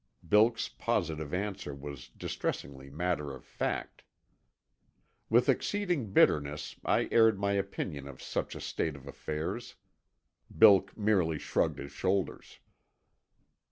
Bilk's 0.27 0.67
positive 0.67 1.31
answer 1.31 1.75
was 1.75 2.09
distressingly 2.09 2.89
matter 2.89 3.35
of 3.35 3.45
fact. 3.45 4.01
With 5.29 5.47
exceeding 5.47 6.11
bitterness 6.11 6.75
I 6.83 7.07
aired 7.11 7.39
my 7.39 7.51
opinion 7.51 8.07
of 8.07 8.19
such 8.19 8.55
a 8.55 8.61
state 8.61 8.95
of 8.95 9.05
affairs. 9.05 9.75
Bilk 10.57 10.97
merely 10.97 11.37
shrugged 11.37 11.77
his 11.77 11.91
shoulders. 11.91 12.57